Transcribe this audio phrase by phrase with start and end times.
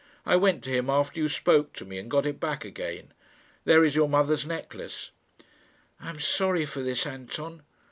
[0.25, 3.13] I went to him after you spoke to me, and got it back again.
[3.65, 5.11] There is your mother's necklace."
[5.99, 7.61] "I am sorry for this, Anton."